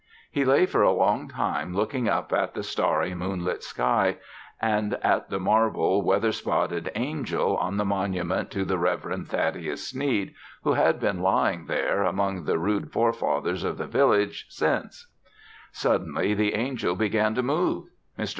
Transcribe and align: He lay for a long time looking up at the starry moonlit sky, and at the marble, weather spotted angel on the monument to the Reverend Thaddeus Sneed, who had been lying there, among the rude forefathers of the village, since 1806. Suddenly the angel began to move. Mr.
He 0.31 0.45
lay 0.45 0.65
for 0.65 0.81
a 0.81 0.91
long 0.91 1.27
time 1.27 1.75
looking 1.75 2.09
up 2.09 2.33
at 2.33 2.55
the 2.55 2.63
starry 2.63 3.13
moonlit 3.13 3.61
sky, 3.63 4.17
and 4.59 4.95
at 5.03 5.29
the 5.29 5.39
marble, 5.39 6.01
weather 6.01 6.31
spotted 6.31 6.91
angel 6.95 7.55
on 7.57 7.77
the 7.77 7.85
monument 7.85 8.49
to 8.49 8.65
the 8.65 8.79
Reverend 8.79 9.27
Thaddeus 9.27 9.87
Sneed, 9.89 10.33
who 10.63 10.73
had 10.73 10.99
been 10.99 11.21
lying 11.21 11.67
there, 11.67 12.01
among 12.01 12.45
the 12.45 12.57
rude 12.57 12.91
forefathers 12.91 13.63
of 13.63 13.77
the 13.77 13.85
village, 13.85 14.47
since 14.49 15.05
1806. 15.83 15.83
Suddenly 15.83 16.33
the 16.33 16.55
angel 16.55 16.95
began 16.95 17.35
to 17.35 17.43
move. 17.43 17.85
Mr. 18.17 18.29